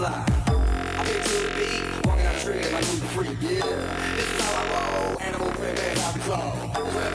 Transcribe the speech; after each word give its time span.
fly. 0.00 0.24
I 0.96 1.04
been 1.04 1.22
to 1.22 1.36
the 1.44 1.52
beat, 1.56 2.06
walking 2.06 2.24
out 2.24 2.32
the 2.32 2.40
street 2.40 2.72
like 2.72 2.84
who's 2.84 3.02
free, 3.12 3.36
yeah. 3.42 3.60
This 4.16 4.32
is 4.32 4.40
how 4.40 4.52
I 4.56 4.64
roll, 4.72 5.20
animal 5.20 5.50
print 5.50 5.76
man 5.76 5.98
out 5.98 6.14
the 6.14 6.20
club. 6.20 6.54
Red 6.96 7.12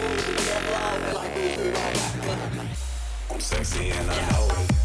like 1.16 1.34
the. 1.58 1.74
I'm 3.34 3.40
sexy 3.40 3.90
and 3.90 4.12
I 4.12 4.14
know 4.30 4.48
it. 4.52 4.85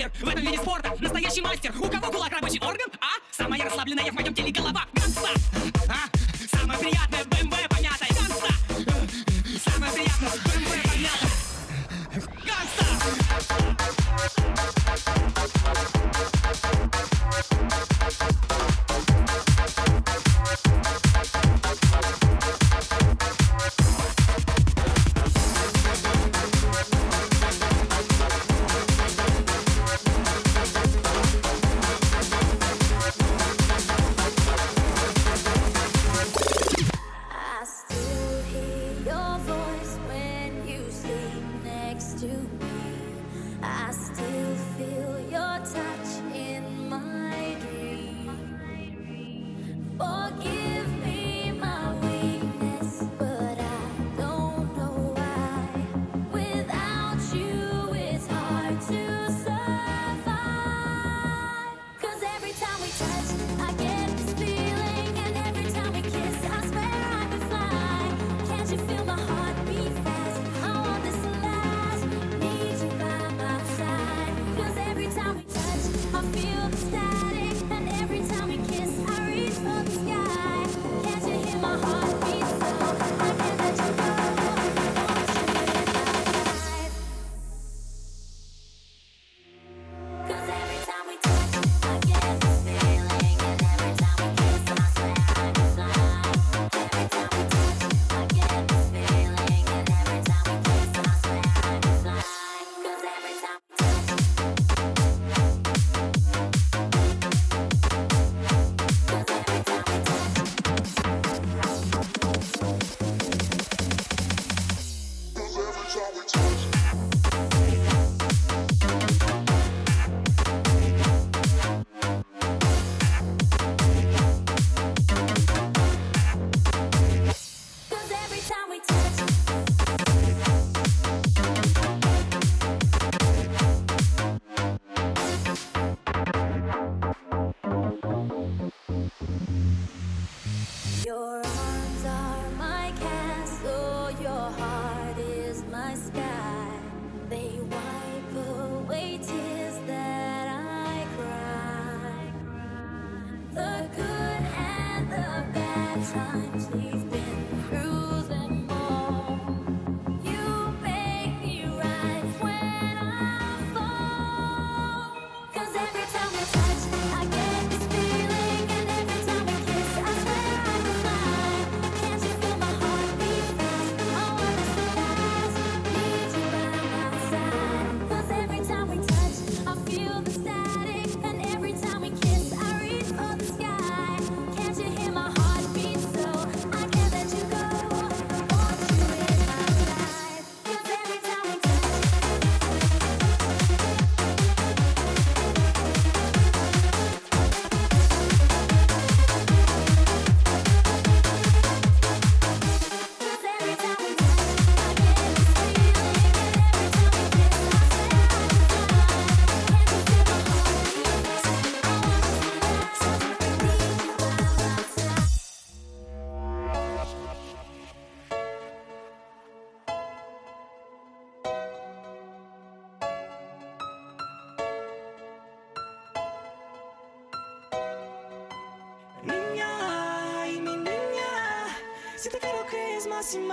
мастер 0.00 0.12
В 0.20 0.28
этом 0.28 0.42
виде 0.42 0.56
спорта 0.56 0.96
настоящий 0.98 1.42
мастер 1.42 1.72
У 1.78 1.88
кого 1.88 2.10
кулак 2.10 2.32
рабочий 2.32 2.60
орган, 2.60 2.88
а? 3.00 3.20
Самая 3.30 3.62
расслабленная 3.64 4.10
в 4.10 4.14
моем 4.14 4.34
теле 4.34 4.52
голова 4.52 4.84
Ганса! 4.94 5.49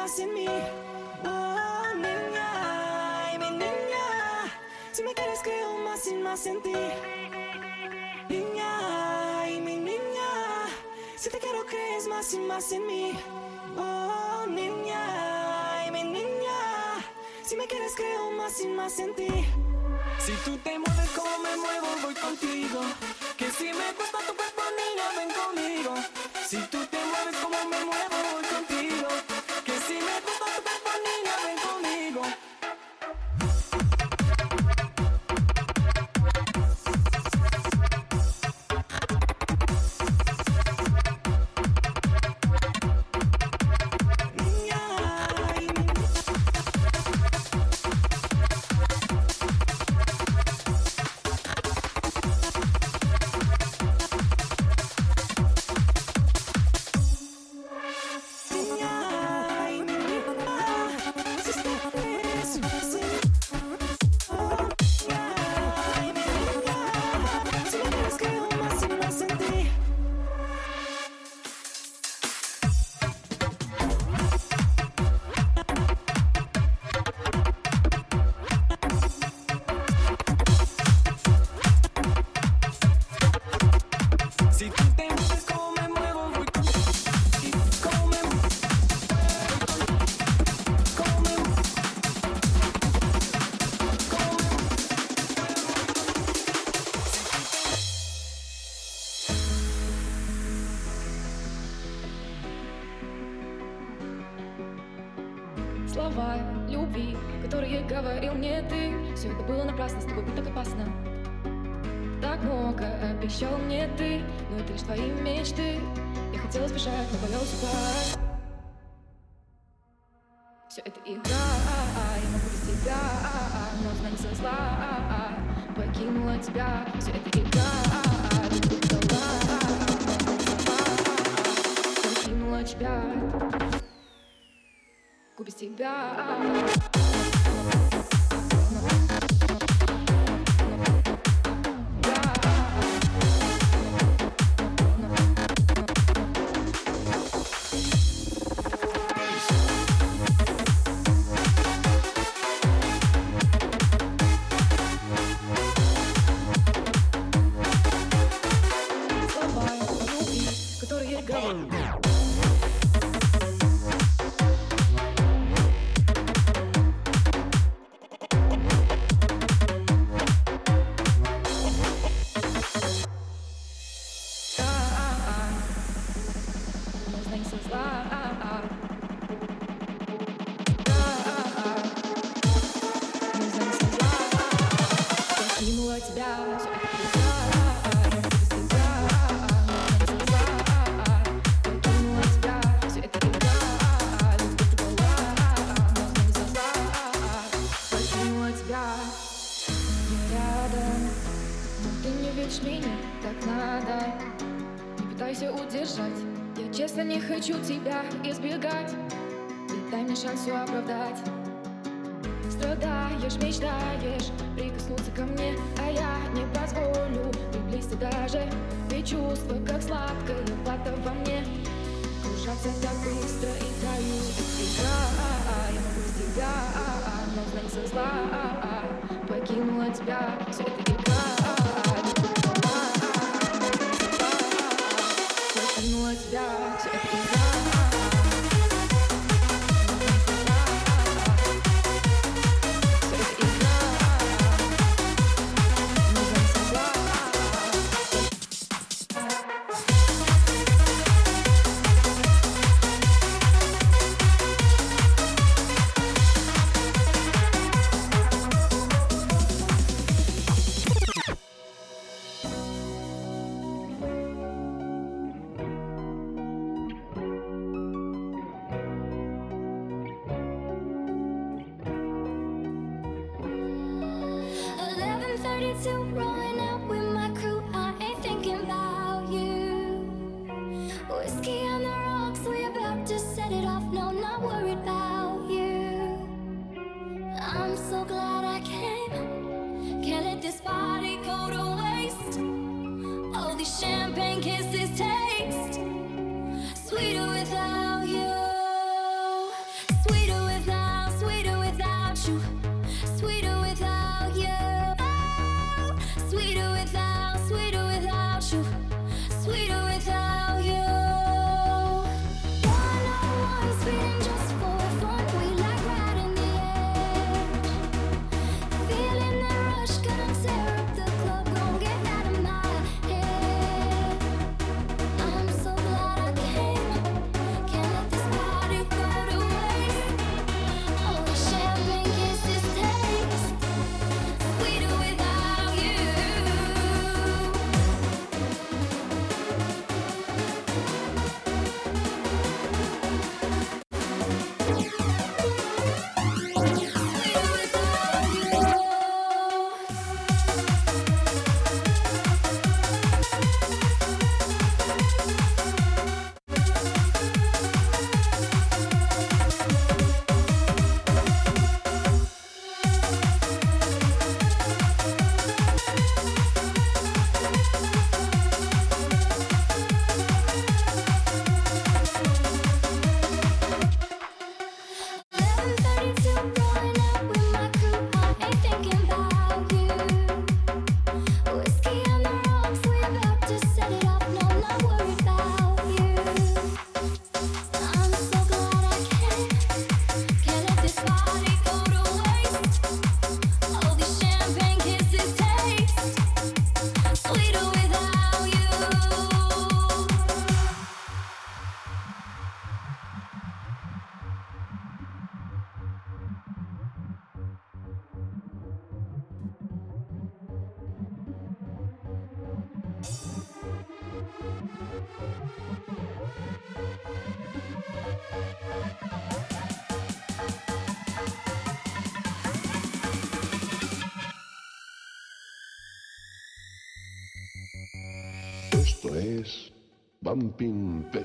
en 0.08 0.34
mí. 0.34 0.48
Oh, 1.26 1.94
niña, 1.96 3.38
mi 3.40 3.50
niña. 3.52 4.06
Si 4.94 5.04
me 5.04 5.14
quieres, 5.14 5.40
creo 5.44 5.78
más 5.80 6.08
y 6.08 6.14
más 6.14 6.46
en 6.46 6.62
ti. 6.62 6.74
Niña, 8.30 9.44
mi 9.62 9.76
niña. 9.76 10.30
Si 11.18 11.30
te 11.30 11.38
quiero, 11.40 11.66
crees 11.66 12.08
más 12.08 12.34
y 12.34 12.40
más 12.40 12.72
en 12.72 12.88
mí. 12.88 13.20
Oh, 13.78 14.46
niña, 14.48 15.90
mi 15.92 16.04
niña. 16.04 16.58
Si 17.44 17.58
me 17.58 17.68
quieres, 17.68 17.94
creo 17.94 18.32
más 18.32 18.62
y 18.62 18.68
más 18.70 18.98
en 19.00 19.14
ti. 19.14 19.28
Si 20.20 20.32
tú 20.46 20.58
te 20.60 20.80
mueves 20.80 21.10
como 21.12 21.38
me 21.40 21.58
muevo, 21.58 21.88
voy 22.02 22.16
contigo. 22.16 22.80
Que 23.38 23.52
si 23.52 23.66
me 23.66 23.92
gusta 23.92 24.20
tu 24.26 24.34
cuerpo, 24.34 24.62
niña, 24.82 25.06
ven 25.18 25.32
conmigo. 25.34 25.96
Si 26.48 26.58
tú 26.72 26.80
te 26.86 26.98
mueves 26.98 27.36
como 27.44 27.58
me 27.66 27.84
muevo, 27.84 28.16
voy 28.32 28.47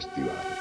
Festival. 0.02 0.51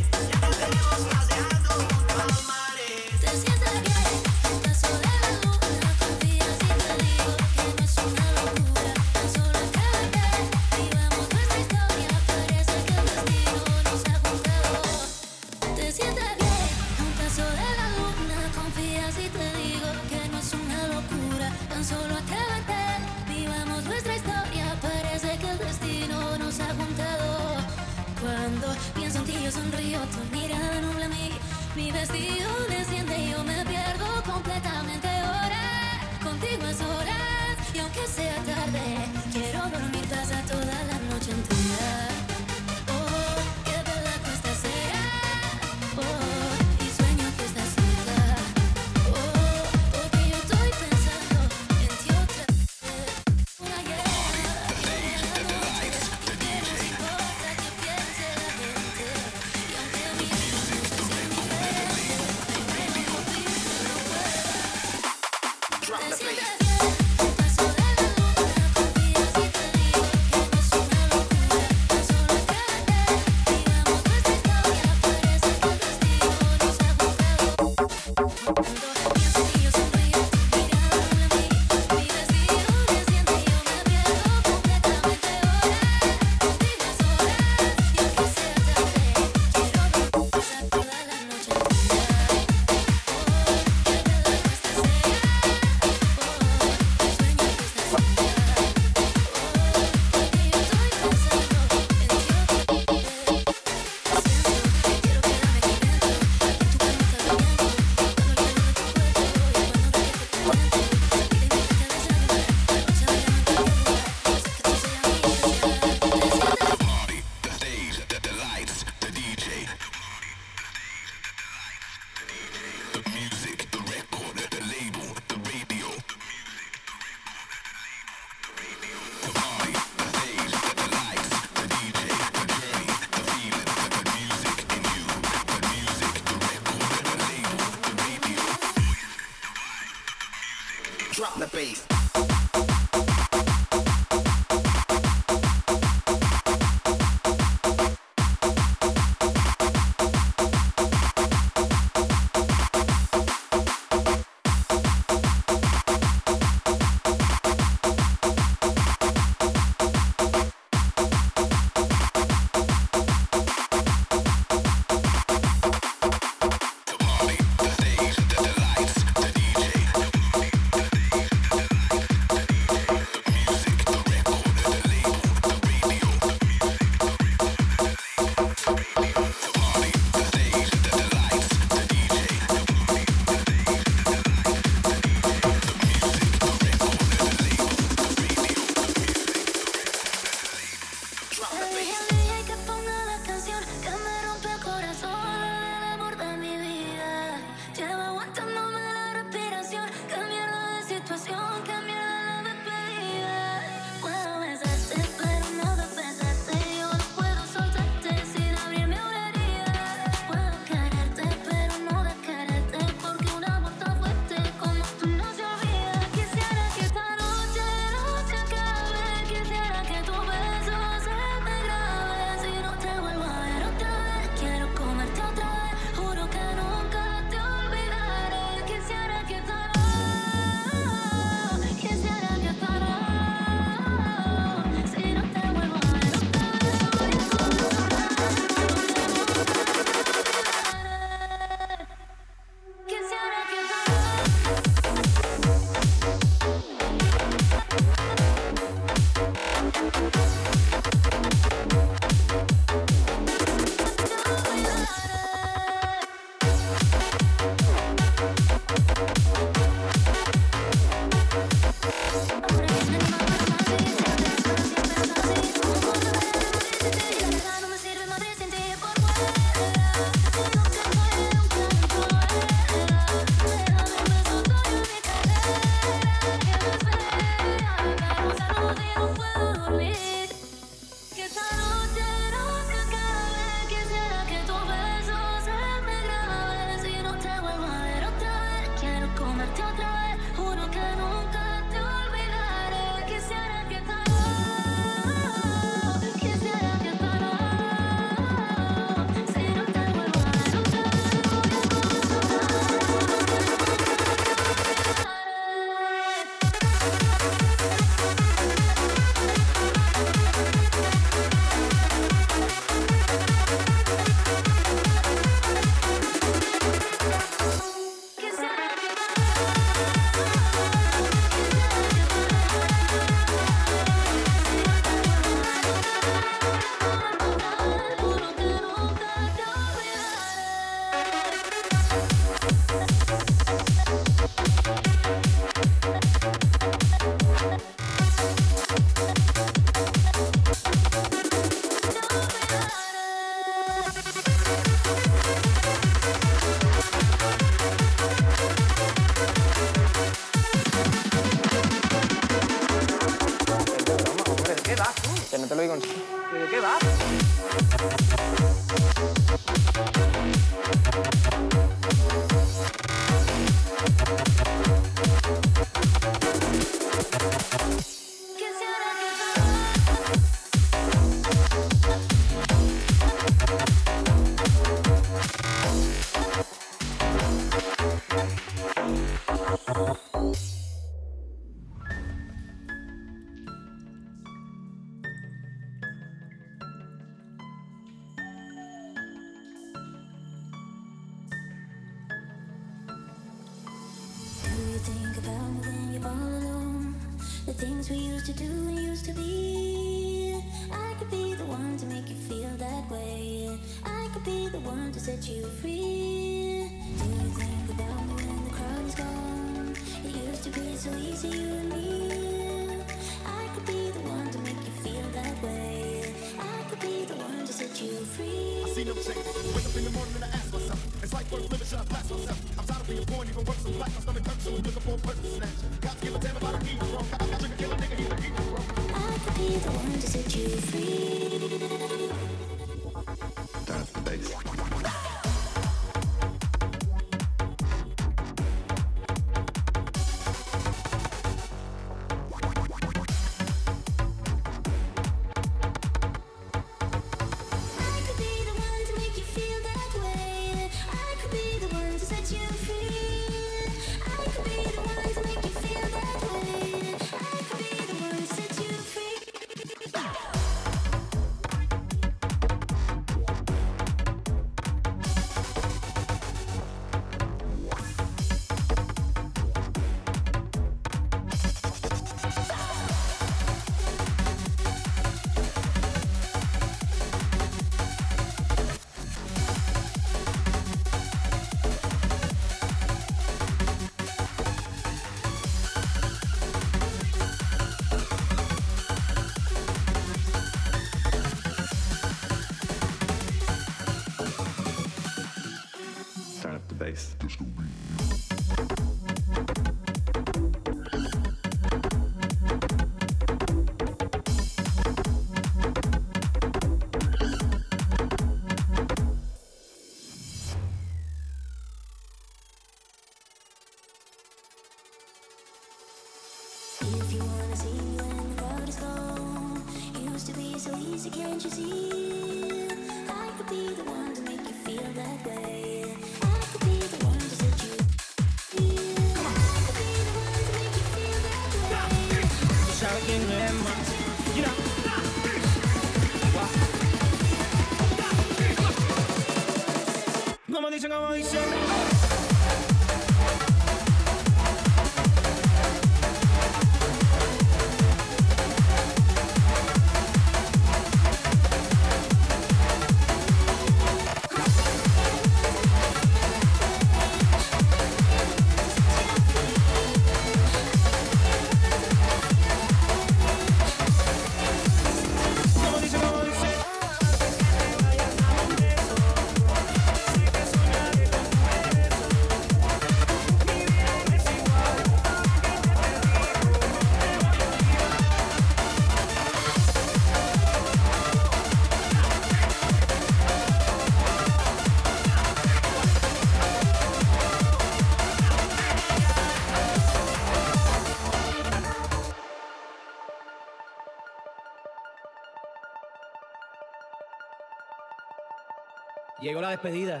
despedida, 599.62 600.00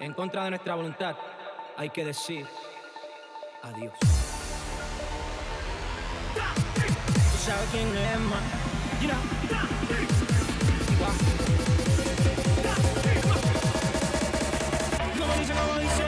en 0.00 0.12
contra 0.12 0.42
de 0.44 0.50
nuestra 0.50 0.74
voluntad, 0.74 1.14
hay 1.76 1.88
que 1.90 2.04
decir 2.04 2.44
adiós. 3.62 3.92
Tú 6.34 7.38
sabes 7.44 7.68
quién 7.70 7.86
es, 7.96 8.18
man. 8.18 8.42
You 9.00 9.08
know. 9.08 9.18
Dice, 15.38 15.52
como 15.52 15.78
dice. 15.78 16.07